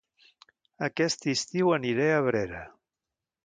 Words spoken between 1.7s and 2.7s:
aniré a Abrera